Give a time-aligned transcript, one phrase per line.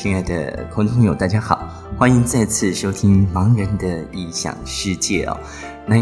[0.00, 5.36] 亲爱的观众朋友，大家好，欢迎再次收听《盲人的异想世界》哦。
[5.88, 5.96] 那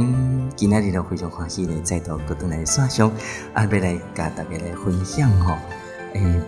[0.54, 3.10] 今天呢，非常欢喜呢，再到各度来刷上，
[3.54, 5.59] 阿要来跟大家来分享哈，
[6.12, 6.42] 诶，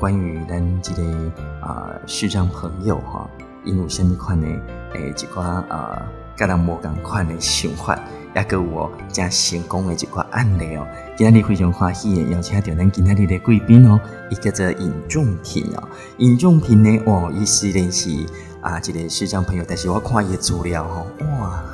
[0.00, 3.28] 关于咱这个啊视障朋友哈，
[3.66, 4.46] 因有什么款的
[4.94, 6.02] 诶一寡啊，
[6.34, 8.00] 跟人无共款的想法。
[8.34, 15.88] 也个我真成功的一个案例哦，今天非常欢喜的邀请到咱今天的贵宾哦，一个叫尹仲平哦，
[16.18, 18.26] 尹仲平呢哦，伊是练习
[18.60, 21.06] 啊，一个视障朋友，但是我看伊资料吼，
[21.38, 21.64] 哇，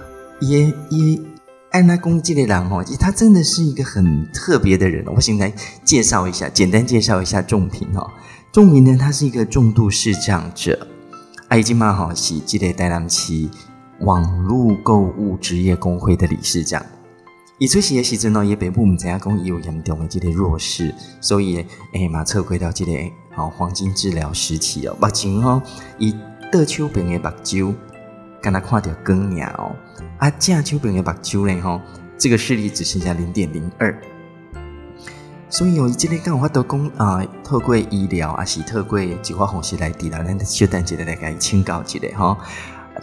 [0.41, 1.23] 伊伊
[1.71, 5.51] 安那公这个人哦，他真的是一个很特别的人，我先来
[5.83, 8.11] 介绍一下，简单介绍一下仲平哦，
[8.53, 10.87] 仲平呢，他是一个重度视障者，
[11.49, 13.49] 啊，已经蛮好是这个台南市。
[14.01, 16.85] 网络购物职业工会的理事长，
[17.59, 22.93] 伊出席的时阵呢，也北部唔知影讲伊有严重的这个弱势，所以诶马测归到这个
[23.35, 24.97] 好黄金治疗时期哦。
[24.99, 25.63] 目前哦，
[25.99, 26.17] 伊
[26.51, 27.75] 倒手边的目睭，
[28.41, 29.77] 敢若看到光鸟哦，
[30.19, 31.79] 啊正手边的目睭呢吼，
[32.17, 33.95] 这个视力只剩下零点零二。
[35.51, 42.39] 所以哦，伊今天刚好都讲啊，透过医疗啊，是透过一寡方式来治疗，咱小等一下来甲伊请教一下吼。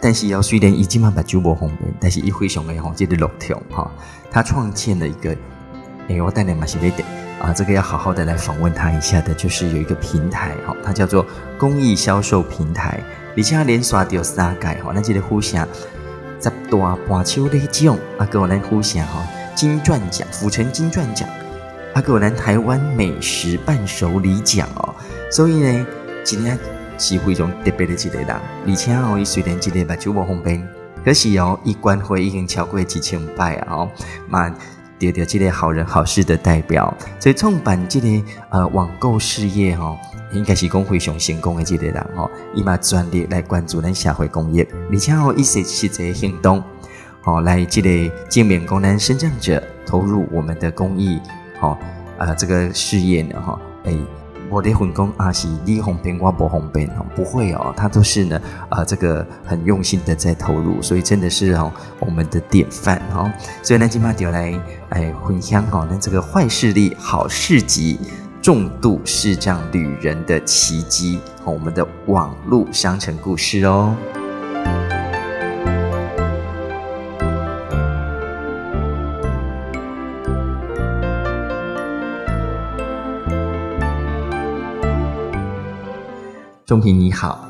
[0.00, 3.90] 但是要虽然已经嘛把酒无红边，但是一回熊的吼，这个六条哈，
[4.30, 5.36] 他创建了一个，
[6.08, 7.06] 哎，我带来马西贝点
[7.40, 11.26] 啊，这个要好好的来访问他一下的，就是有一个平台哈，它叫做
[11.58, 13.02] 公益销售平台，
[13.36, 15.66] 而且连刷掉三届哈，那这个互相
[16.40, 21.28] 十大半秋的奖啊，给我来互相哈，金钻奖、府城金钻奖，
[21.94, 24.94] 啊，给我来台湾美食伴手礼奖哦，
[25.30, 25.86] 所以呢，
[26.22, 26.58] 今天。
[26.98, 28.36] 是非常特别的一个人，
[28.66, 30.68] 而且哦，伊虽然一个目睭无方便，
[31.04, 33.66] 可是哦，伊关会已经超过几千拜啊！
[33.74, 33.90] 哦，
[34.28, 34.52] 嘛
[34.98, 38.08] 得到这个好人好事的代表，所以创办这个
[38.50, 39.96] 呃网购事业哦，
[40.32, 46.60] 应该是讲非常成功的这个人哦，伊嘛专力来关注咱社会公益，而且哦，伊是实际行动，
[47.24, 51.20] 哦，来这个正面功能生长者投入我们的公益，
[51.60, 51.78] 哦
[52.18, 53.94] 呃这个事业呢哈，哎。
[54.50, 61.70] 我的混工阿，是你红边我不红边哦，不会哦，他都是呢，啊，这个很用心的在投入，所以真的是哦，
[62.00, 63.30] 我们的典范哦。
[63.62, 64.58] 所以呢，今天就来
[64.90, 67.98] 哎分享哦，那这个坏事力好事集，
[68.40, 73.94] 重度视障女人的奇迹和我们的网络商城故事哦。
[86.68, 87.48] 钟平你好，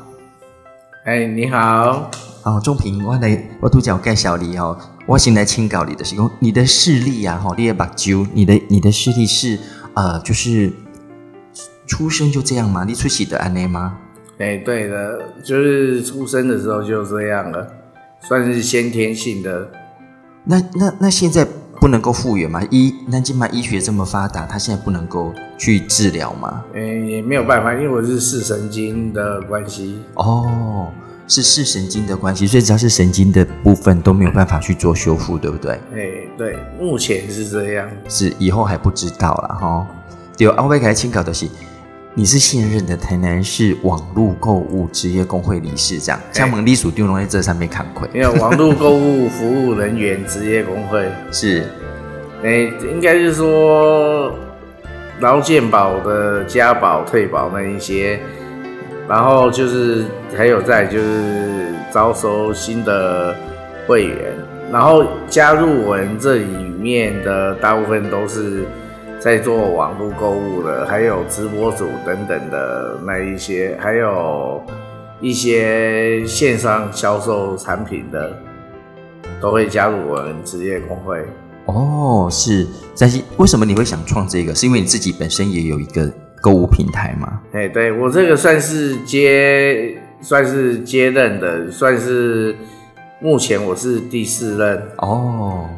[1.03, 2.09] 哎你好，
[2.43, 9.59] 哦钟平，我来我都叫介绍你哦，我先来请教你的是讲你的视力啊，哈，你的目睭，你的你的视力是
[9.93, 10.71] 呃，就是
[11.85, 12.85] 出生就这样吗？
[12.85, 13.97] 你出息的安内吗？
[14.37, 17.67] 哎，对的，就是出生的时候就这样了，
[18.21, 19.69] 算是先天性的。
[20.45, 21.45] 那那那现在？
[21.79, 22.61] 不能够复原吗？
[22.69, 26.63] 医南京嘛医学这么发达，他现在不能够去治疗吗？
[26.73, 30.01] 嗯，也没有办法，因为我是视神经的关系。
[30.15, 30.89] 哦，
[31.27, 35.71] 是视神经的关系，所以只要是神经的部分都没有办法去做修复，对不对？
[35.93, 39.87] 哎，对，目前是这样，是以后还不知道了哈。
[40.37, 41.47] 有阿威凯清稿的是。
[42.15, 48.09] 你是现任的台南市网络购物职业工会理事长，加盟隶属丢龙在这上面看亏。
[48.13, 51.63] 因为网络购物服务人员职业工会是，
[52.43, 54.33] 哎，应该是说
[55.19, 58.19] 劳健保的加保退保那一些，
[59.07, 60.03] 然后就是
[60.35, 63.35] 还有在就是招收新的
[63.87, 64.33] 会员，
[64.71, 68.65] 然后加入我们这里面的大部分都是。
[69.19, 74.63] 在做网络购物的，还有直播主等等的那一些，还有
[75.19, 78.31] 一些线上销售产品的，
[79.41, 81.21] 都会加入我们职业工会。
[81.65, 82.65] 哦，是，
[82.97, 84.55] 但是为什么你会想创这个？
[84.55, 86.09] 是因为你自己本身也有一个
[86.41, 87.41] 购物平台吗？
[87.51, 92.55] 哎，对我这个算是接，算是接任的，算是
[93.19, 94.81] 目前我是第四任。
[94.99, 95.69] 哦。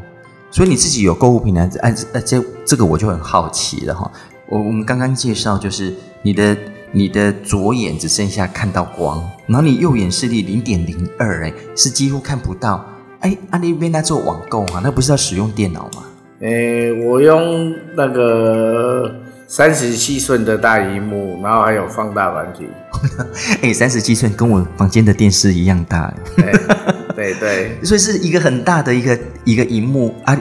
[0.52, 4.12] 所以你自己有购物平台，哎，哎，这这个我就很好奇了哈。
[4.48, 6.58] 我我们刚刚介绍就是你的
[6.92, 9.18] 你的左眼只剩下看到光，
[9.48, 12.86] 然后你右眼视力零点零二，哎，是几乎看不到。
[13.22, 16.04] 哎，阿那边在做网购啊，那不是要使用电脑吗？
[16.42, 19.10] 哎，我用那个
[19.48, 22.68] 三十七寸的大荧幕，然后还有放大软体。
[23.62, 26.14] 哎，三十七寸跟我房间的电视一样大。
[27.16, 30.40] 对对， 所以是一个很大的一个一个荧幕啊，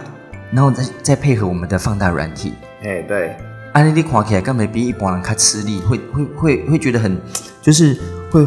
[0.52, 3.37] 然后再再配合我们的放大软体，哎对，
[3.72, 7.17] 啊你看起来根本比一般人看吃力，会会会会觉得很
[7.62, 7.96] 就是
[8.31, 8.46] 会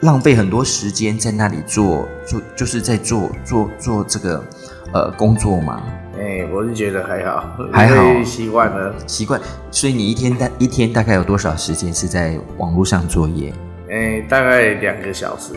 [0.00, 4.44] 浪费很多时间在那里做，做就是在做做做这个
[4.92, 5.82] 呃工作嘛？
[6.18, 8.94] 哎，我是觉得还好，还好习惯了。
[9.06, 13.52] 习惯，所以你一天大一天大概有多少时间是在网络上作业？
[13.90, 15.54] 哎，大概两个小时。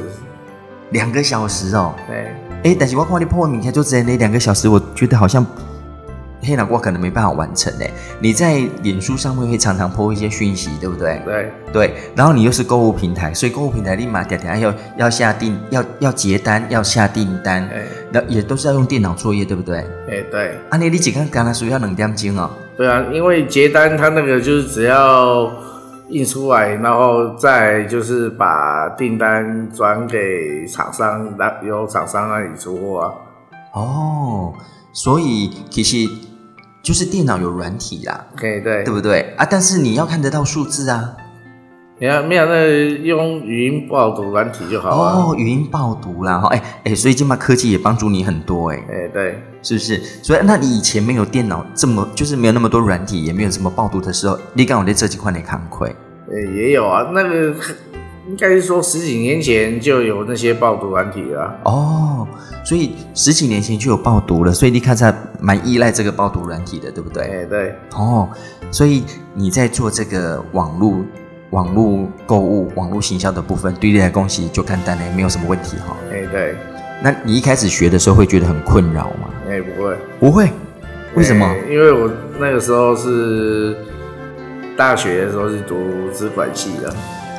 [0.94, 1.94] 两个小时哦。
[2.08, 5.46] 对，哎，但是我看你破文明天就只那两个小时，我觉得好像
[6.42, 7.90] 黑脑瓜可能没办法完成哎。
[8.20, 11.22] 你在脸书上面会常常破一些讯息，对不对？
[11.26, 19.78] 对，对，然后你又是购物平台，所以购物平台立马点点要要下订，要要结单，要下订单，哎，那也都是要用电脑作业，对不对？
[20.10, 22.50] 哎，对，啊，你你几个刚才说要两点钟哦。
[22.76, 25.50] 对啊，因为结单它那个就是只要
[26.14, 33.12] 印出来，然后再就是把订单转给厂商，那由厂商那里出货啊。
[33.74, 34.54] 哦，
[34.94, 36.08] 所以其实
[36.84, 39.46] 就是电脑有软体啦，对对对，不对啊？
[39.50, 41.18] 但是你要看得到数字啊。
[42.00, 45.26] 你看没有那用语音报读软体就好啊。
[45.28, 49.98] 哦，语音报读啦，哈，哎哎，所以今嘛科技也帮助你很多，哎，哎，对，是不是？
[50.22, 55.96] 所以那你以前没有电脑这么，就是没有那么多软体，也没有什么报读的时候，你刚好在这几块你看亏。
[56.34, 57.54] 呃，也有啊，那个
[58.28, 61.56] 应该是说十几年前就有那些爆毒软体了啊。
[61.66, 62.28] 哦，
[62.66, 67.24] 所以十几年前就有爆毒了，所以你看在蛮依赖这个爆毒软体的，对不对？
[67.24, 68.28] 哎，对，哦，
[68.72, 69.04] 所以
[69.36, 70.96] 你在做这个网络
[71.52, 75.96] 网络购物、网络行销的部分，对你来恭喜就看淡了，没有什么问题哈。
[76.12, 76.56] 哎，对，
[77.04, 79.30] 那你一开始学的时候会觉得很困扰吗？
[79.48, 80.50] 哎，不会，不会，
[81.14, 81.46] 为什么？
[81.46, 82.10] 哎因为我
[82.40, 83.76] 那个时候是
[84.76, 86.94] 大学的时候是读资管系的。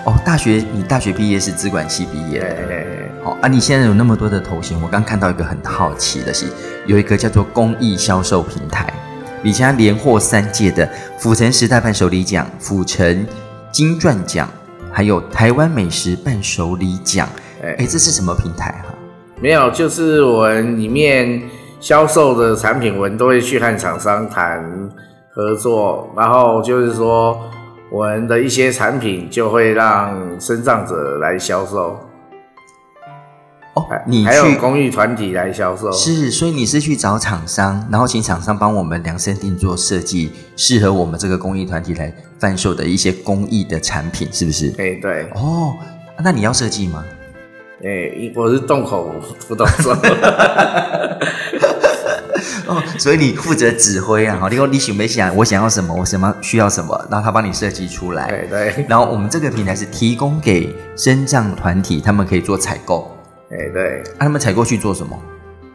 [0.07, 2.87] 哦，大学你大学毕业是资管系毕业哎的，哎哎，
[3.25, 6.47] 哦啊，你现在有那么多的头衔，我刚看到一个很好奇的是，
[6.87, 8.93] 有一个叫做公益销售平台，
[9.43, 10.89] 你现在连获三届的
[11.19, 13.27] 府城时代伴手礼奖、府城
[13.73, 14.49] 金钻奖，
[14.93, 17.27] 还有台湾美食伴手礼奖。
[17.63, 18.95] 哎哎，这是什么平台哈、
[19.41, 21.43] 没有，就是我们里面
[21.81, 24.63] 销售的产品，我们都会去和厂商谈
[25.35, 27.37] 合作，然后就是说
[27.91, 31.99] 我们的一些产品就会让生长者来销售，
[33.75, 35.91] 哦还，你还有去公益团体来销售。
[35.91, 44.69] 是，所以你是去找厂商，然后请厂商帮我们量身定做设计，适合我们这个公益团体来贩售的一些公益的产品，是不是？
[44.79, 45.75] 哎，对，哦，
[46.23, 47.05] 那你要设计吗？
[47.83, 49.13] 哎，我是动口
[49.49, 49.93] 不动手。
[52.67, 58.29] 哦，所以你负责指挥啊，好，你说你想没想，我想要什么，我什么需要什么，然后他帮你设计出来。
[58.29, 63.17] 对对， 然后我们这个平台是提供给身障团体，他们可以做采购。
[63.51, 65.17] 哎对，啊，他们采购去做什么？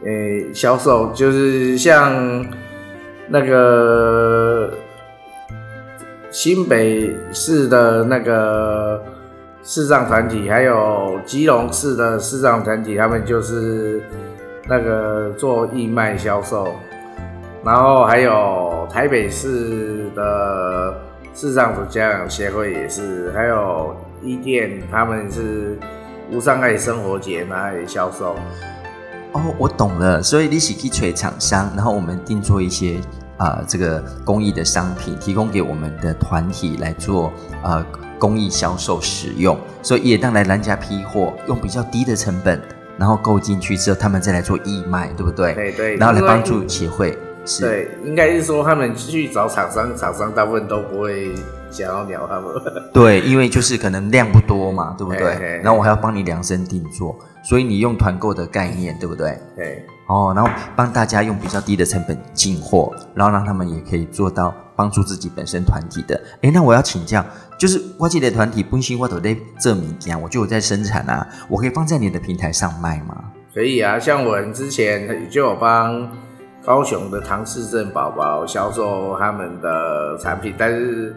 [0.04, 2.46] 诶，销售就是像
[3.28, 4.70] 那个
[6.30, 9.02] 新北市的那个
[9.62, 14.02] 市障团体，还有基隆市的市障团体，他们就是
[14.70, 16.68] 那个做义卖销售，
[17.64, 20.94] 然后还有台北市的
[21.34, 25.76] 市障者家长协会也是，还有一店他们是
[26.30, 28.36] 无障碍生活节拿来销售。
[29.32, 33.00] 哦，我懂了，所以你是去锤厂商，然后我们定做一些
[33.38, 37.32] 啊、呃这个公益的商品，提供给我们的团体来做
[37.64, 37.84] 呃
[38.20, 42.60] 公益销售使用，所以也当来人家批货，用比较低的成本，
[43.00, 45.54] 然后购进去之后，他们再来做义卖，对不对？
[45.54, 47.18] 对对，然后来帮助协会。
[47.46, 51.34] 是，对，应该是说他们去找厂商，厂商大部分都不会
[51.70, 52.52] 想要鸟他们。
[52.92, 55.60] 对，因为就是可能量不多嘛，对不对嘿嘿？
[55.64, 59.38] 然后我还要帮你量身定做，所以你用团购的概念，对不对？
[59.56, 66.20] 对，哦，然后帮大家用比较低的成本进货，然后让他们也可以做到帮助自己本身团体的。
[66.40, 67.24] 诶，那我要请教，
[67.56, 73.30] 就是我记得团体本身我都在这米讲，我就有在生产啊，我可以放在你的平台上卖吗？
[73.54, 74.00] 可以啊。
[74.00, 76.10] 像我之前就有帮
[76.64, 81.14] 高雄的唐氏症宝宝销售他们的产品，但是，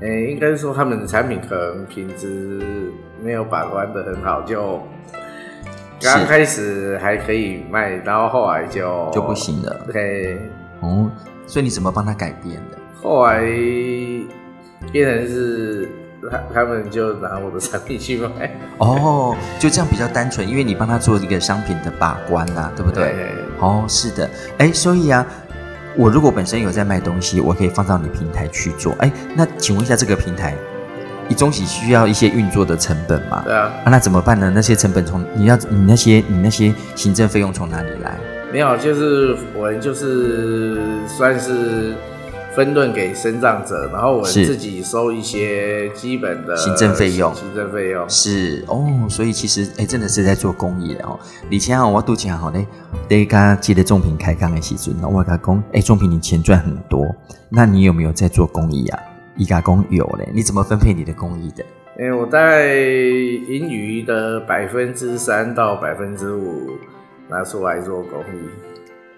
[0.00, 4.80] 诶、应该说他们的产品可能品质没有把关的很好，就
[6.00, 9.34] 刚开始还可以卖，然后后来就就不。
[9.34, 9.86] 行了。
[9.92, 10.38] 对，
[10.80, 11.10] 哦，
[11.46, 12.78] 所以你怎么帮他改变的？
[13.02, 13.40] 后来
[14.92, 15.88] 变成是
[16.30, 23.12] 他他们就拿我的产品去卖，哦，就这样比较单纯，因为你帮他做一个商品的把关呐、对不对？
[23.12, 23.26] 对
[23.58, 24.28] 哦，是的，
[24.58, 25.26] 哎，所以啊，
[25.96, 28.94] 我如果本身有在卖东西，我可以放到你平台去做。
[28.98, 30.54] 哎，那请问一下，这个平台，
[31.30, 33.40] 你中喜需要一些运作的成本嘛？
[33.44, 34.50] 对啊，啊，那怎么办呢？
[34.52, 38.18] 那些成本从你要你那些你那些行政费用从哪里来？
[38.52, 41.94] 没有，就是我们就是算是
[42.52, 48.04] 分论给身障者，然后我们自己收一些基本的行政费用行政费用。
[48.10, 51.16] 是哦，所以其实哎，真的是在做公益的哦。
[51.48, 52.66] 以前啊，我都讲好嘞，
[53.08, 57.06] 对刚记得仲平开刚的时阵，那我跟他讲，哎，仲平你钱赚很多，
[57.48, 58.98] 那你有没有在做公益啊？
[59.40, 61.64] 一家公有嘞，你怎么分配你的公益的？
[61.98, 66.72] 哎、我大概盈余的百分之三到百分之五
[67.26, 68.50] 拿出来做公益。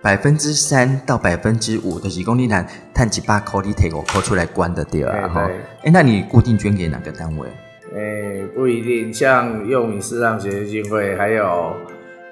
[0.01, 2.65] 百分之三到百分之五的几公里南，
[2.95, 5.47] 探几八扣你提我扣出来关的对啊哎哈。
[5.47, 7.49] 对哎，那你固定捐给哪个单位？
[7.93, 11.75] 哎、不一定，像幼民视障协进会，还有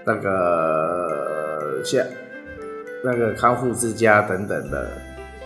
[0.06, 2.04] 那个像
[3.04, 4.88] 那个康复之家等等的。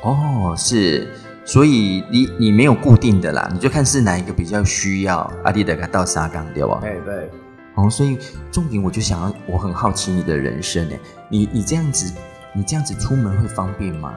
[0.03, 1.07] 哦，是，
[1.45, 6.81] 所以你你没有固定的啦，你就看是哪一个比较需要，阿弟的给他到沙港对吧？
[6.83, 7.31] 哎、对，
[7.75, 8.19] 哦，所以
[8.51, 10.99] 重点我就想要，我很好奇你的人生诶，
[11.29, 12.15] 你你这样子，
[12.55, 14.15] 你这样子出门会方便吗？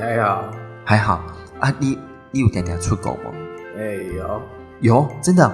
[0.00, 0.44] 哎、还好，
[0.84, 1.24] 还好
[1.60, 1.98] 啊，你
[2.32, 3.30] 你有点点出国吗？
[3.78, 4.42] 哎、有，
[4.80, 5.46] 有，真的。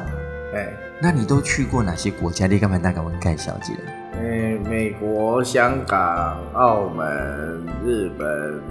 [0.54, 0.72] 哎、
[1.02, 2.46] 那你都去过哪些国家？
[2.46, 3.74] 你干嘛大概问盖小姐？
[4.14, 8.62] 哎、美国、香港、澳门、日本，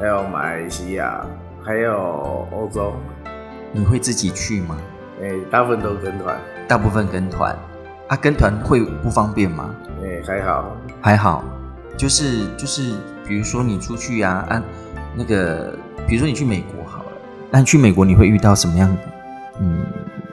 [0.00, 1.24] 还有马来西亚，
[1.62, 2.92] 还有欧洲，
[3.72, 4.76] 你会自己去吗？
[5.22, 6.36] 哎、大部分都跟团，
[6.66, 7.56] 大部分跟团
[8.08, 9.70] 啊，跟团会不方便吗？
[10.02, 11.44] 哎、还好，还好，
[11.96, 12.94] 就是就是，
[13.26, 14.62] 比如说你出去啊，啊，
[15.14, 15.72] 那个，
[16.06, 17.12] 比如说你去美国好了，
[17.50, 18.94] 那你去美国你会遇到什么样
[19.60, 19.86] 嗯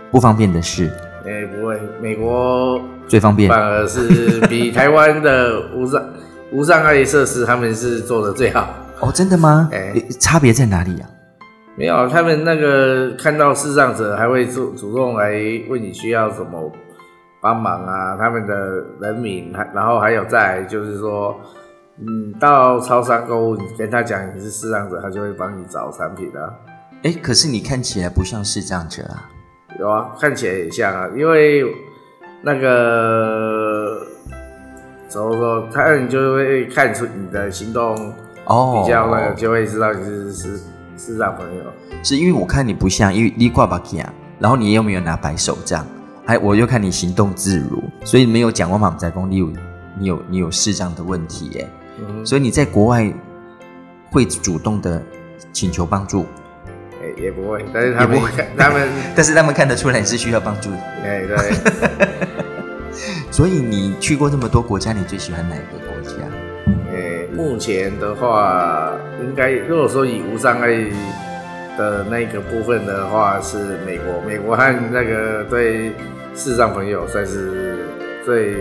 [0.09, 0.91] 不方便的事？
[1.23, 6.03] 哎、不会，美国最方便反而是比台湾的无障
[6.51, 8.67] 无障碍设施，他们是做的最好。
[9.01, 9.69] 哦，真的吗？
[9.71, 11.09] 哎诶差别在哪里啊？
[11.75, 15.31] 没有，他们那个看到视障者还会主主动来
[15.69, 16.71] 问你需要什么
[17.41, 21.35] 帮忙啊，他们的人民，还然后还有在就是说，
[21.97, 26.53] 嗯，到超商购物，你跟他讲你是视障者，他就会帮你找产品啊。
[27.03, 29.29] 哎，可是你看起来不像是这样者啊。
[29.79, 31.65] 有啊，看起来也像啊，因为
[32.43, 33.97] 那个
[35.07, 38.13] 怎么说，他们就会看出你的行动
[38.51, 40.59] 哦，比较那个，就会知道你是视
[40.97, 41.63] 视障朋友。
[42.03, 45.85] 是因为我看你不像，因为你挂把啊，然后你又没有拿白手杖，
[46.25, 49.49] 还我又看你行动自如，所以没有讲我马在公，你有
[49.97, 53.11] 你有你有视障的问题耶，嗯，所以你在国外
[54.11, 55.01] 会主动的
[55.53, 56.25] 请求帮助，
[57.01, 58.19] 哎、也不会，但是他们
[58.57, 61.37] 他们， 但是他们看得出来你是需要帮助的，哎、对。
[63.31, 65.90] 所以你去过这么多国家，你最喜欢哪一个国家？
[65.90, 65.90] 诶、
[67.35, 70.67] 目前的话，应该如果说以无障碍
[71.77, 74.21] 的那个部分的话，是美国。
[74.27, 75.93] 美国和那个对
[76.35, 77.85] 视障朋友算是
[78.25, 78.55] 最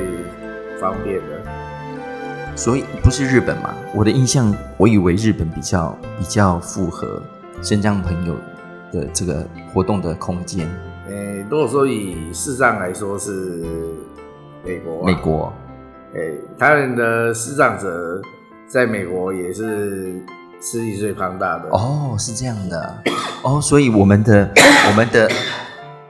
[0.80, 2.56] 方便的。
[2.56, 3.74] 所以不是日本嘛？
[3.94, 7.20] 我的印象，我以为日本比较比较符合
[7.62, 8.34] 身障朋友
[8.92, 10.68] 的这个活动的空间。
[11.08, 13.64] 诶、如果说以视障来说是
[14.64, 15.52] 美国、啊，美，国
[16.14, 18.20] 诶、他们的视障者
[18.72, 20.14] 在美国也是
[20.60, 21.68] 势力最庞大的。
[21.70, 23.02] 哦，是这样的
[23.42, 24.48] 哦，所以我们的
[24.88, 25.30] 我们的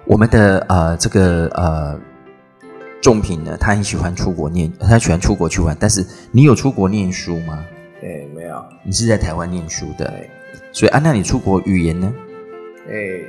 [0.05, 1.99] 我们的呃这个呃
[3.00, 5.75] 仲平呢，他很喜欢出国念，他喜欢出国去玩。
[5.81, 7.64] 但是你有出国念书吗？
[8.02, 10.31] 诶、没有，你是在台湾念书的，对，
[10.71, 12.12] 所以啊，那你出国语言呢？
[12.90, 13.25] 诶、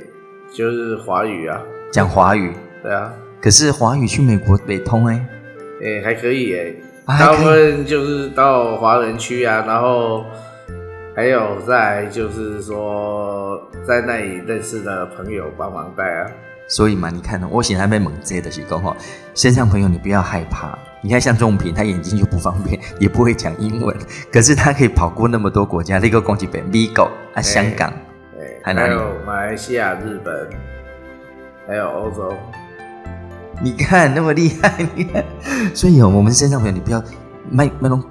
[0.52, 1.58] 就是华语啊，
[1.90, 3.10] 讲华语，对啊。
[3.40, 5.26] 可是华语去美国北通哎、
[5.82, 10.24] 诶、还可以诶、啊大部分就是到华人区啊，然后
[11.14, 16.30] 还有在就是说在那里认识的朋友帮忙带啊。
[16.68, 18.96] 所以嘛，你看呢，我显然被猛接的是讲哈，
[19.34, 20.78] 线上朋友你不要害怕。
[21.02, 23.94] 你看像仲平，他眼睛就不方便，也不会讲英文，
[24.32, 27.92] 可是他可以跑过那么多国家，那个攻击北美国啊、香港，
[28.38, 30.48] 诶、还哪里还有马来西亚、日本，
[31.66, 32.32] 还有欧洲。
[33.62, 35.24] 你看那么厉害，你看，
[35.72, 37.02] 所以哦，我们身上朋友，你不要
[37.48, 38.02] 卖卖弄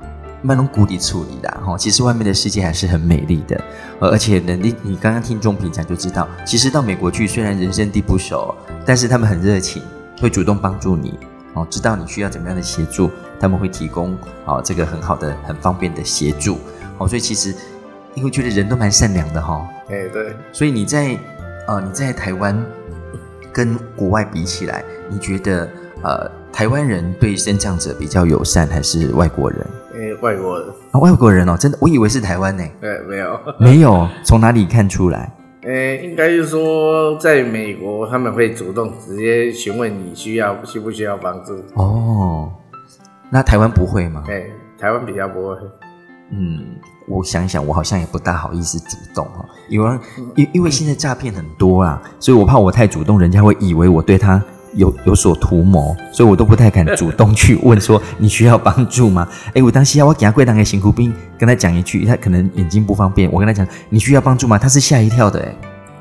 [0.42, 1.78] 卖弄谷底处理啦哈。
[1.78, 3.62] 其实外面的世界还是很美丽的，
[4.00, 8.56] 呃而且呢，你你刚刚听众平讲就知道，其实到美国去虽然人生地不熟，
[8.86, 9.84] 但是他们很热情，
[10.22, 11.20] 会主动帮助你
[11.54, 16.58] 哦，知道你需要怎么样的协助，他们会提供哦这个很好的、很方便的协助
[16.98, 17.06] 哦。
[17.06, 17.54] 所以其实
[18.16, 21.18] 因为觉得人都蛮善良的哈、诶、对，所以你在
[21.68, 22.58] 呃你在台湾
[23.54, 25.68] 跟国外比起来，你觉得
[26.04, 29.60] 呃台湾人对身障者比较友善，还是外国人？
[29.94, 33.40] 诶、外国人，啊，外国人哦，真的，我以为是台湾呢，对，没有。
[33.60, 35.32] 没有，从哪里看出来？
[35.64, 41.62] 诶、应该是说，在美国他们会主动直接询问你需要需不需要帮助。
[41.76, 42.52] 哦，
[43.30, 44.24] 那台湾不会吗？
[44.28, 45.56] 诶、台湾比较不会。
[46.32, 46.78] 嗯，
[47.12, 50.00] 我想想，我好像也不大好意思主动哈，因为
[50.36, 54.42] 因因为现在诈骗很多啦，所以我怕我太主动，人家会以为我对他
[54.76, 59.28] 有有所图谋，所以我都不太敢主动去问说你需要帮助吗？
[59.54, 64.58] 哎，我当时要我给他跪当个辛苦兵，跟他讲一句，他可能眼睛不方便，我跟他讲你需要帮助吗？
[64.58, 65.42] 他是吓一跳的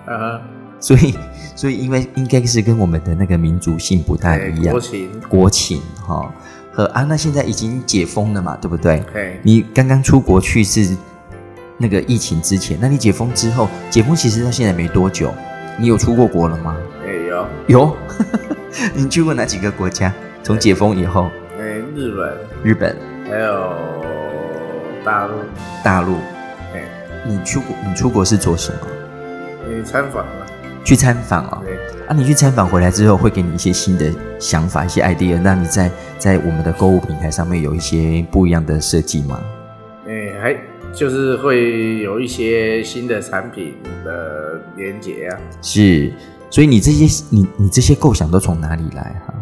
[0.07, 0.41] 哎，啊，
[0.79, 1.15] 所以
[1.57, 4.73] 所以因为应该是跟我们的那个民族性不太一样。
[4.73, 6.33] 国，情，国情哈
[6.73, 9.03] 和啊，那现在已经解封了嘛，对不对？
[9.13, 10.97] 嘿，你刚刚出国去是
[11.77, 15.33] 那个疫情之前，那你解封之后，解封其实到现在没多久，
[15.79, 16.77] 你有出过国了吗？
[17.07, 17.97] 哎有，有，
[18.95, 20.13] 你去过哪几个国家？
[20.43, 22.97] 从解封以后，哎日本，日本、
[23.29, 23.75] 还有
[25.05, 25.35] 大陆，
[25.85, 26.15] 大陆，
[26.75, 26.83] 哎，
[27.27, 28.79] 你出国，你出国是做什么？
[29.69, 30.47] 你参访了，
[30.85, 31.63] 去参访哦。
[32.09, 39.41] 啊，你去参访回来之后，会给你一些新的想法、一些 idea，让你在在我们的购物平台上面有一些不一样的设计吗？
[40.07, 40.57] 哎还
[40.93, 46.13] 就是会有一些新的产品的连接啊，是，
[46.51, 49.35] 所以你这些你你这些构想都从哪里来哈？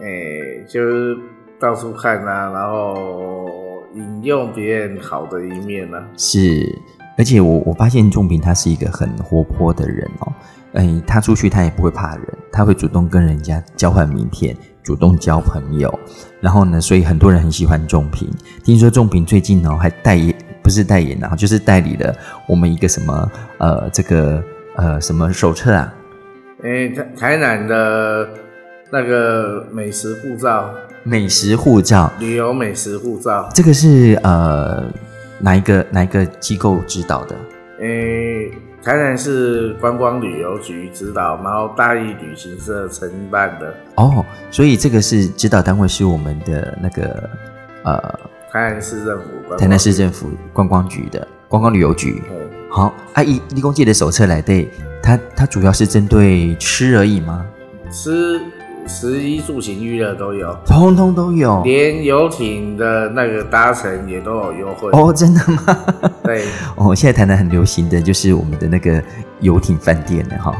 [0.00, 1.18] 哎就是
[1.60, 6.78] 到处看啊，然后引用别人好的一面啊，是，
[7.22, 10.32] 而且我我发现仲平他是一个很活泼的人哦，
[10.72, 15.96] 哎，他出去他也不会怕人，他会主动跟人家交换名片，主动交朋友，
[16.40, 18.28] 然后呢，所以很多人很喜欢仲平。
[18.64, 22.12] 听说仲平最近哦还代言，不是代言啊，就是代理了
[22.48, 24.42] 我们一个什么呃这个
[24.74, 25.94] 呃什么手册啊，
[26.64, 28.28] 哎台台南的
[28.90, 30.68] 那个美食护照，
[31.04, 34.90] 美食护照，旅游美食护照，这个是呃
[35.42, 37.36] 哪一个哪一个机构指导的？
[37.80, 38.48] 诶，
[38.82, 47.28] 台南市观光旅游局指导，然后大义旅行社承办的哦，所以这个是指导单位是我们的那个
[47.82, 47.98] 呃
[48.52, 52.22] 台南市政府台南市政府观光局的观光旅游局。
[52.30, 52.36] 嘿
[52.70, 54.68] 好，阿姨，立功界的手册来对，
[55.02, 57.44] 它它主要是针对吃而已吗？
[57.90, 58.40] 吃
[58.86, 64.90] 食衣住行娱乐都有，通通都有连游艇的那个搭乘也都有优惠。
[64.92, 65.78] 哦，真的吗？
[66.24, 66.44] 对，
[66.76, 69.02] 哦，现在台南很流行的就是我们的那个
[69.40, 70.54] 游艇饭店了哈，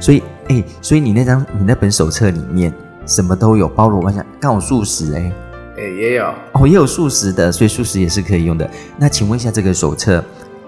[0.00, 2.72] 所以哎，所以你那张你那本手册里面
[3.06, 5.32] 什么都有，包罗万象，刚好素食哎，
[5.76, 8.68] 诶也有，哦也有素食的，所以素食也是可以用的。
[8.98, 10.22] 那请问一下，这个手册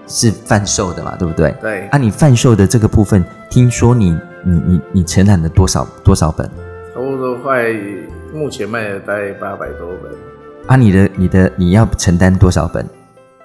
[0.07, 1.15] 是贩售的嘛？
[1.17, 1.53] 对不对？
[1.61, 6.49] 对，啊，你贩售的这个部分，听说你你你你承揽了多少多少本？
[6.93, 7.65] 差不多快
[8.33, 10.11] 目前卖了大概八百多本。
[10.67, 12.85] 啊，你的你的你要承担多少本？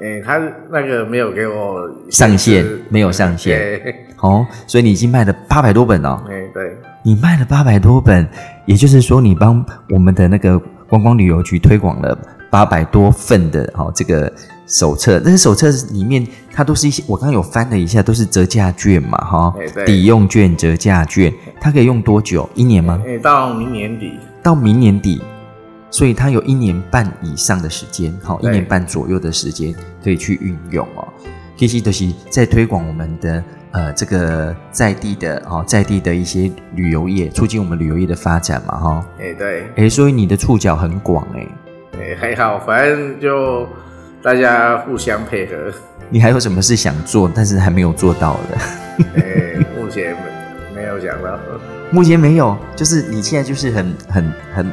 [0.01, 6.23] 诶，他那个没有给我上限没有上限 对，哦，所以你已经卖了八百多本哦。
[6.29, 8.29] 诶 对，你卖了八百多本，
[8.67, 10.57] 也就是说你帮我们的那个
[10.89, 12.17] 观光旅游局推广了
[12.51, 14.33] 八百多份的哦这个
[14.67, 15.21] 手册。
[15.21, 19.55] 但是手册里面它都是一些我刚刚有翻了一下，都是折价券嘛哈
[19.87, 22.49] 抵用券、折价券，它可以用多久？
[22.55, 23.01] 一年吗？
[23.07, 25.23] 诶到明年底，到明年底，
[25.91, 31.07] 所以它有一年半以上的时间，好，一年半左右的时间可以去运用哦。
[31.57, 39.07] 其实都是在推广我们的呃这个在地的哦，在地的一些旅游业，促进我们旅游业的发展嘛哈。
[39.19, 41.49] 哎对，哎，所以你的触角很广诶。
[42.01, 43.69] 诶还好，反正就
[44.23, 45.55] 大家互相配合。
[46.11, 48.59] 你还有什么事想做但是还没有做到的？
[49.17, 50.17] 哎，目前
[50.75, 51.39] 没没有想到。
[51.91, 54.73] 目前没有，就是你现在就是很很很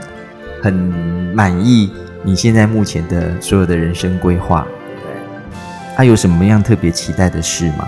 [0.61, 4.65] 很满意你现在目前的所有的人生规划。
[5.01, 5.57] 对，
[5.95, 7.87] 还、有什么样特别期待的事吗？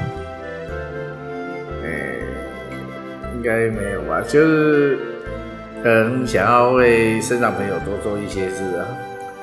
[1.84, 2.20] 诶，
[3.36, 4.22] 应该没有吧？
[4.28, 4.98] 就是
[5.84, 8.86] 可能想要为身长朋友多做一些事啊。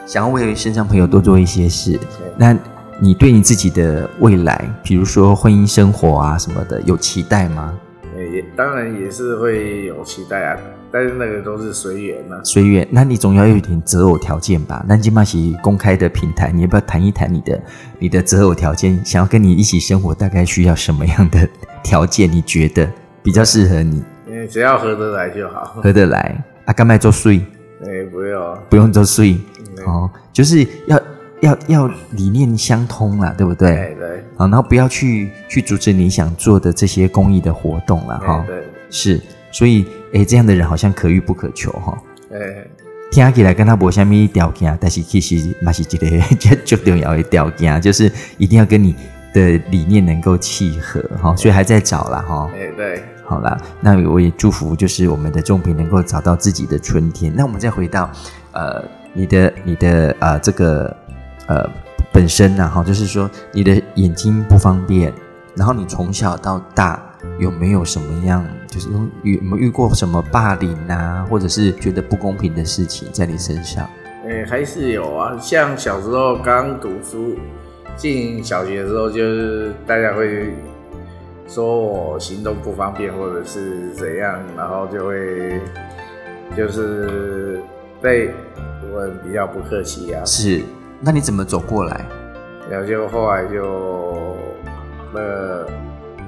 [0.06, 1.98] 想要为身上朋友多做一些事，
[2.36, 2.56] 那
[3.00, 7.78] 你对你自己的未来，比如说婚姻生活啊什么的，有期待吗？
[8.16, 10.56] 诶也当然也是会有期待啊，
[10.92, 12.36] 但是那个都是随缘呐。
[12.44, 14.84] 随缘，那你总要有一点择偶条件吧？
[14.86, 17.60] 那今嘛是公开的平台，你要不要谈一谈你的
[17.98, 19.02] 你的择偶条件？
[19.04, 21.48] 想要跟你一起生活，大概需要什么样的
[21.82, 22.30] 条件？
[22.30, 22.88] 你觉得
[23.22, 24.04] 比较适合你，
[24.48, 25.80] 只要合得来就好。
[25.82, 26.44] 合得来？
[26.66, 27.44] 啊，干麦做税，
[27.84, 29.53] 诶，不用，不用做税嗯
[29.86, 31.00] 哦，就是要
[31.40, 33.94] 要要理念相通啦，对不对？
[33.98, 38.44] 对然后不要去去阻止你想做的这些公益的活动了哈。
[38.46, 39.20] 对是，
[39.50, 41.96] 所以哎，这样的人好像可遇不可求哈。
[42.28, 42.70] 对，诶，
[43.10, 48.94] 听起来跟他无虾米条件，但是其实嘛是一个最最 重要的条件，就是一定要跟你
[49.32, 51.36] 的理念能够契合哈。
[51.36, 52.50] 所以还在找啦哈。
[52.54, 57.32] 诶，对，好啦，那我也祝福就是我们的仲平能够找到自己的春天。
[57.34, 58.10] 那我们再回到
[58.52, 58.82] 呃
[59.14, 60.94] 你的你的呃这个
[61.46, 61.66] 呃
[62.12, 65.12] 本身呢，哈，就是说你的眼睛不方便，
[65.54, 67.02] 然后你从小到大
[67.38, 73.88] 有没有什么样，就是有有没遇过什么霸凌啊，或者是觉得不公平的事情在你身上？
[74.26, 77.36] 哎，还是有啊，像小时候刚读书
[77.96, 80.54] 进小学的时候，就是大家会
[81.46, 85.60] 说我行动不方便或者是怎样，然后就会
[86.56, 87.60] 就是
[88.04, 88.34] 对
[88.92, 90.22] 我比较不客气啊。
[90.26, 90.62] 是，
[91.00, 92.04] 那你怎么走过来？
[92.70, 94.36] 然后就后来就
[95.14, 95.64] 那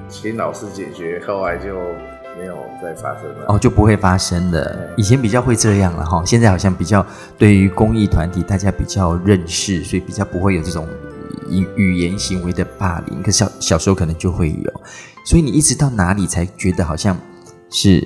[0.09, 1.75] 请老师解决，后来就
[2.35, 3.45] 没有再发生了。
[3.49, 4.89] 哦，就不会发生了。
[4.97, 7.05] 以前比较会这样了哈，现在好像比较
[7.37, 10.87] 对于公益团体大家比较认识，所以比较不会有这种
[11.47, 13.21] 语语言行为的霸凌。
[13.21, 14.81] 可小小时候可能就会有，
[15.23, 17.15] 所以你一直到哪里才觉得好像
[17.69, 18.03] 是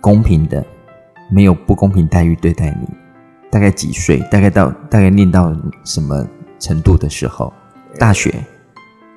[0.00, 0.64] 公平的，
[1.32, 2.88] 没有不公平待遇对待你？
[3.50, 4.18] 大概几岁？
[4.30, 6.26] 大概到大概念到什么
[6.58, 7.52] 程度的时候？
[7.98, 8.32] 大学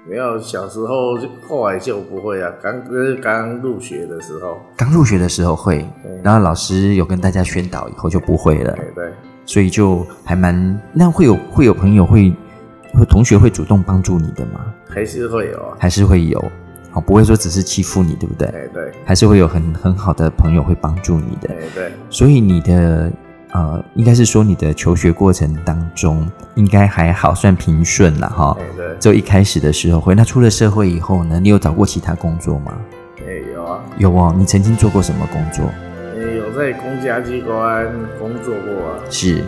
[0.10, 2.52] 没有，小时候就后来就不会啊。
[2.62, 5.86] 刚就是刚入学的时候，刚入学的时候会，
[6.24, 8.74] 然后老师有跟大家宣导以后就不会了。
[8.74, 9.13] 对对，
[9.46, 12.34] 所以就还蛮那会有会有朋友会
[12.94, 14.74] 会同学会主动帮助你的吗？
[14.89, 16.39] 还是会有啊，还是会有
[16.94, 18.50] 哦，不会说只是欺负你，对不对？
[18.50, 21.48] 对对，还是会有很很好的朋友会帮助你的。
[21.50, 23.12] 对对，所以你的。
[23.54, 28.58] 呃，应该是说你的求学过程当中应该还好，算平顺了哈。
[28.78, 30.16] 对，就一开始的时候会。
[30.16, 32.74] 那出了社会以后呢，你有找过其他工作吗？
[33.18, 33.84] 哎，有啊。
[33.98, 35.66] 有哦，你曾经做过什么工作？
[36.16, 37.86] 哎，有在公家机关
[38.18, 39.00] 工作过啊。
[39.10, 39.44] 是，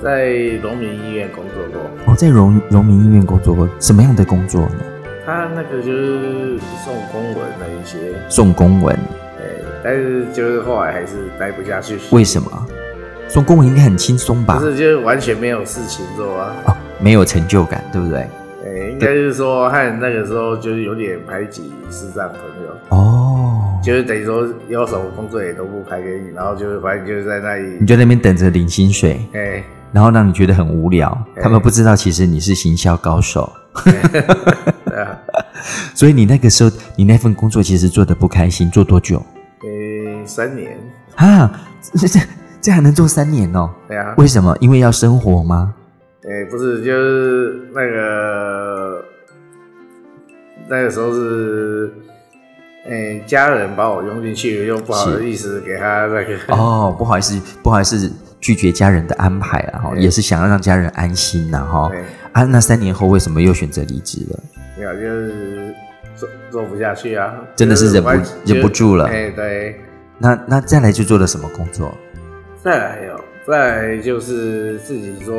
[0.00, 0.30] 在
[0.62, 2.12] 农民医院工作过。
[2.12, 4.84] 哦，在农农民医院工作过，什么样的工作呢？
[5.26, 7.98] 他那个就是送公文的一些。
[8.28, 8.94] 送公文。
[9.38, 9.42] 哎，
[9.82, 11.98] 但是就是后来还是待不下去。
[12.12, 12.66] 为什么？
[13.28, 14.58] 送公文应该很轻松吧？
[14.58, 16.54] 不是，就是完全没有事情做啊！
[16.66, 18.20] 哦，没有成就感，对不对？
[18.64, 29.62] 哎，应该是说，和那个时候就是有点排挤视障朋友哦，就是等于说有什么工作也都不排给你，然后就是反正就是在那里，你就那边等着领薪水，哎，
[29.92, 31.16] 然后让你觉得很无聊。
[31.40, 33.52] 他们不知道其实你是行销高手。
[35.94, 39.22] 所以你那个时候，你那份工作其实做的不开心，做多久？
[39.60, 40.76] 呃，三年
[41.14, 41.60] 啊，
[41.94, 42.18] 这这。
[42.60, 43.70] 这还能做三年哦？
[43.86, 44.14] 对啊。
[44.18, 44.56] 为什么？
[44.60, 45.74] 因为要生活吗？
[46.28, 49.04] 哎，不是，就是那个
[50.68, 51.90] 那个时候是，
[52.86, 56.36] 哎，家人把我拥进去，又不好意思给他那个。
[56.48, 59.78] 哦，不好意思，不好意思，拒绝家人的安排啊！
[59.80, 61.64] 哈，也是想要让家人安心呐！
[61.64, 61.90] 哈。
[62.32, 64.40] 啊，那三年后为什么又选择离职了？
[64.76, 65.74] 没有，就是
[66.14, 67.32] 做做不下去啊！
[67.56, 68.10] 真的是忍不
[68.44, 69.06] 忍不住了。
[69.06, 69.80] 哎，对。
[70.18, 71.94] 那那再来就做了什么工作？
[72.60, 75.36] 再来有，再就是自己做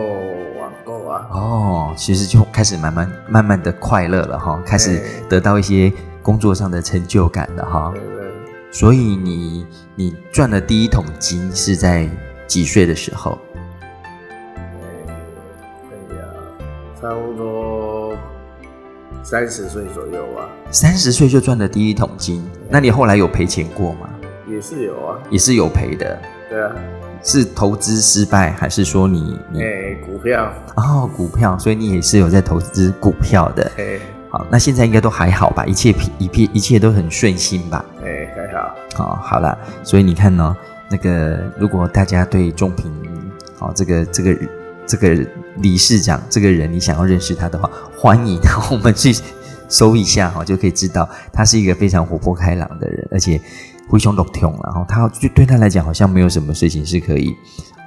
[0.58, 1.28] 网购啊。
[1.32, 5.92] 哦，其实就开始慢慢慢慢的快乐了哈，开始得到一些
[6.24, 7.92] 工作上的成就感了哈。
[7.94, 8.32] 对对。
[8.72, 12.10] 所以你你赚的第一桶金是在
[12.48, 13.38] 几岁的时候？
[15.92, 16.24] 哎呀，
[17.02, 18.16] 差不多
[19.24, 20.48] 三十岁左右啊。
[20.72, 24.10] 三十岁就赚的第一桶金，那你后来有赔钱过吗？
[24.48, 26.18] 也是有啊，也是有赔的。
[26.50, 26.74] 对啊。
[27.24, 29.62] 是投资失败，还是说你你
[30.06, 33.72] 股票哦股票，所以你也是有在投资股票的。
[33.78, 35.66] 哎，好，那现在应该都还好吧？
[35.66, 37.84] 一切一片一切都很顺心吧？
[38.04, 38.76] 哎，还好。
[38.96, 40.56] 好，好了，所以你看呢，
[40.90, 42.92] 那个如果大家对仲平，
[43.58, 44.38] 好这个这个
[44.86, 45.26] 这个
[45.58, 48.40] 理事长这个人，你想要认识他的话，欢迎
[48.72, 49.14] 我们去
[49.68, 53.40] 搜一下哈，就可以知道他是一个非常活泼开朗的人，而且。
[53.90, 57.36] 灰熊都痛，然后他就对他来讲好像没有什么事情是可以，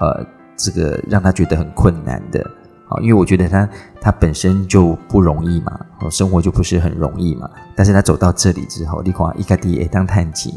[0.00, 2.40] 呃，这个让他觉得很困难的
[2.88, 3.68] 啊，因为我觉得他
[4.00, 5.78] 他本身就不容易嘛，
[6.10, 7.48] 生活就不是很容易嘛。
[7.76, 10.52] 但是他走到这里之后，你看，一家弟也当探亲，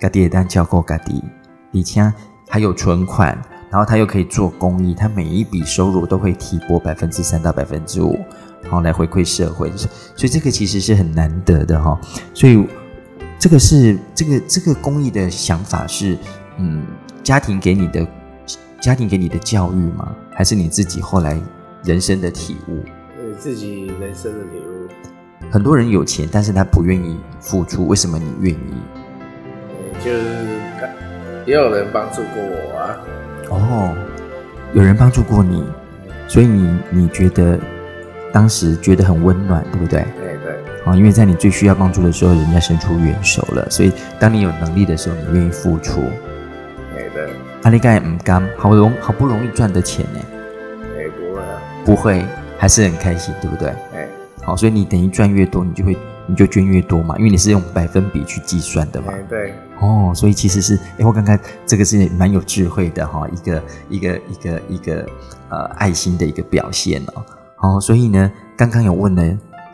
[0.00, 1.22] 家弟也当教过家弟，
[1.70, 2.12] 以前
[2.48, 3.28] 还有存款，
[3.70, 8.18] 然后他又可以做公益，他每一笔收入都会提拨百分之三到百分之五，
[8.60, 11.96] 然后来回馈社会，所以这个其实是很难得的哈，
[12.34, 12.66] 所以。
[13.40, 16.14] 这个是这个这个公益的想法是，
[16.58, 16.84] 嗯，
[17.22, 18.06] 家庭给你的，
[18.82, 20.14] 家庭给你的教育吗？
[20.30, 21.40] 还是你自己后来
[21.82, 22.84] 人生的体悟？
[23.18, 24.86] 呃，自己人生的体悟。
[25.50, 28.58] 很多人有钱，但是他不愿意付出，为什么你愿意？
[30.04, 30.20] 就是
[31.46, 32.96] 也有人帮助过我啊。
[33.48, 33.96] 哦，
[34.74, 35.64] 有人帮助过你，
[36.28, 37.58] 所以你你觉得
[38.34, 40.04] 当时觉得很温暖，对不对？
[40.84, 46.02] 啊，因为在你最需要帮助的时候，人家伸出援手了，所以当你有能力的时候，你愿意付出。
[46.94, 47.30] 对的。
[47.62, 50.20] 阿力盖唔甘，好容好不容易赚的钱呢？
[50.96, 51.62] 哎，不会啊。
[51.84, 52.24] 不会，
[52.58, 53.68] 还是很开心，对不对？
[53.94, 54.08] 哎，
[54.42, 59.12] 好，所以你等于赚越多，你就会你就捐越多嘛，因为你是用百分比去计算的嘛。
[59.12, 65.06] 哎，对，哦，所以其实是，哎，我刚刚这个是蛮有智慧的哈，一个一个一个一个
[65.50, 67.24] 呃爱心的一个表现哦。
[67.62, 69.22] 哦，所以呢，刚刚有问了，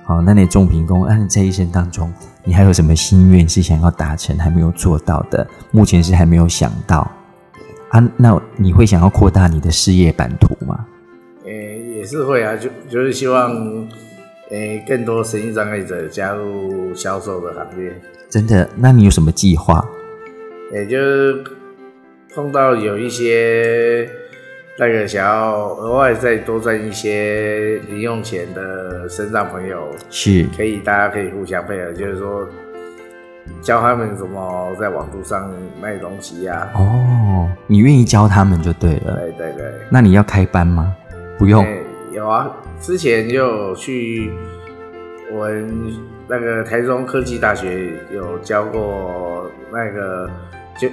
[0.06, 2.12] 好，那你中平公，那你这一生当中，
[2.44, 5.44] 你还有什么心愿是想要达成还没有做到的？
[5.72, 7.10] 目前是还没有想到
[7.88, 8.00] 啊？
[8.16, 10.86] 那你会想要扩大你的事业版图吗？
[11.44, 13.50] 诶，也是会啊，就就是希望，
[14.50, 17.92] 诶，更多身心障碍者加入销售的行列。
[18.30, 18.70] 真的？
[18.76, 19.84] 那你有什么计划？
[20.72, 21.42] 也就是
[22.32, 24.08] 碰到有一些
[24.78, 32.46] 那个想要额外再多赚一些零用钱的身障朋友，是可以大家可以互相配合，就是说
[33.62, 39.14] 教他们怎么在网络上卖东西呀、哦，你愿意教他们就对了。
[39.14, 40.94] 对对对，那你要开班吗？
[41.38, 41.64] 不用。
[41.64, 44.30] 诶有啊，之前就有去
[45.32, 45.74] 我们
[46.28, 50.28] 那个台中科技大学有教过那个
[50.78, 50.88] 就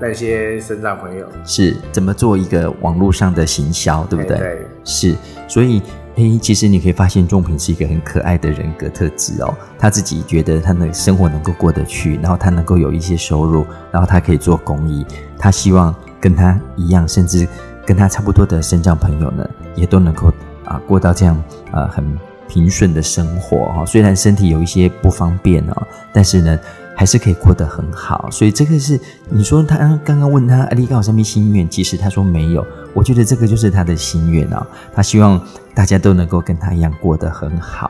[0.00, 4.36] 那些身障朋友，是怎么做一个网络上的行销，对不对？
[4.36, 5.16] 哎对是，
[5.48, 5.82] 所以
[6.14, 9.54] 诶，其实你可以发现仲平是一个很可爱的人格特质哦。
[9.78, 15.04] 他自己觉得他的生活能够过得去，然后他能够有一些收入，然后他可以做公益。
[15.38, 17.46] 他希望跟他一样，甚至
[17.84, 20.32] 跟他差不多的身障朋友呢，也都能够
[20.64, 22.04] 啊过到这样呃很
[22.48, 23.86] 平顺的生活哈、哦。
[23.86, 26.58] 虽然身体有一些不方便哦，但是呢。
[26.98, 28.98] 还是可以过得很好，所以这个是
[29.30, 32.66] 你说他刚刚问他阿里高有什么心愿，其实他说没有。
[32.92, 35.40] 我觉得这个就是他的心愿啊，他希望
[35.72, 37.88] 大家都能够跟他一样过得很好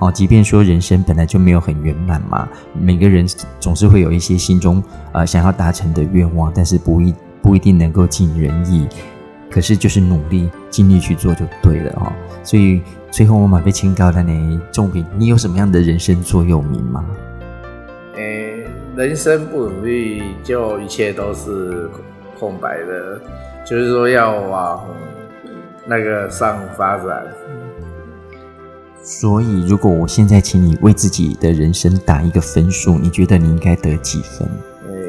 [0.00, 0.10] 哦。
[0.10, 3.24] 即便说人生本来就没有很圆满嘛，每个人
[3.60, 8.88] 总是会有一些心中呃想要达成的愿望，但是不一不一定能够尽人意。
[9.48, 12.12] 可是就是努力尽力去做就对了哦。
[12.42, 17.04] 所以最后我们被清高的呢，仲平，你有什么样的人生座右铭吗？
[18.16, 18.47] 诶、
[18.98, 21.88] 人生不努力，就一切都是
[22.36, 23.20] 空白的。
[23.64, 24.84] 就是说，要往
[25.86, 27.24] 那个上发展。
[29.00, 34.48] 所以，如果我现在请你为自己的人生打一个分数，你觉得你应该得几分？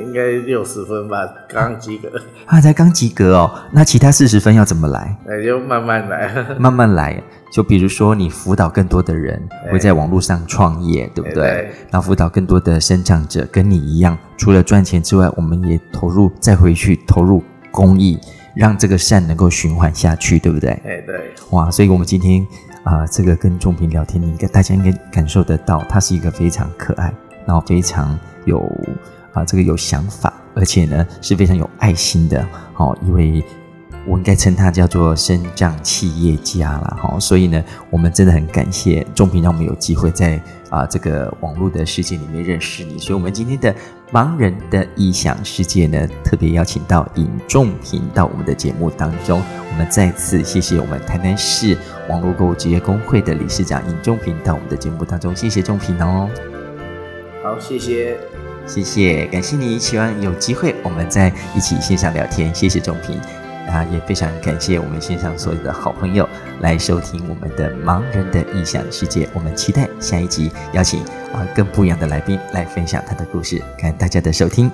[0.10, 1.18] 呃，应该六十分吧，
[1.48, 2.10] 刚及格。
[2.48, 5.16] 他，才刚及格哦，那其他四十分要怎么来？
[5.26, 6.46] 那就慢慢来。
[6.60, 7.22] 慢慢来。
[7.52, 11.44] 就比如说，你辅导更多的人哎会在网络上创业，对不对？
[11.44, 18.20] 哎对然后辅导更多的生长者，跟你一样，除了赚钱之外，我们也投入再回去投入公益，
[18.56, 20.70] 让这个善能够循环下去，对不对？
[20.86, 22.46] 哎，对，哇，所以我们今天
[22.84, 27.12] 啊、这个跟仲平聊天，你应该大家应该感受得到，他是一个非常可爱，
[27.46, 28.60] 然后非常有
[29.40, 33.44] 啊、这个有想法，而且呢是非常有爱心的哦，一位
[34.06, 43.74] 我应该称他叫做升降企业家啦，哈、所以呢，我们真的很感谢仲平，让我们有机会在啊、这个网络的世界里面认识你，所以我们今天的
[44.12, 56.30] 盲人的异想世界呢，特别邀请到尹仲平到我们的节目当中，我们再次谢谢我们台南市网络购物职业工会的理事长尹仲平到我们的节目当中，谢谢仲平哦。
[57.44, 58.18] 好，谢谢。
[58.70, 59.80] 谢谢，感谢你。
[59.80, 62.54] 希望有机会我们再一起线上聊天。
[62.54, 63.20] 谢谢仲平，
[63.68, 66.30] 啊，也非常感谢我们线上所有的好朋友
[66.62, 69.28] 来收听我们的盲人的异想世界。
[69.34, 71.02] 我们期待下一集邀请
[71.34, 73.58] 啊更不一样的来宾来分享他的故事。
[73.76, 74.72] 感谢大家的收听，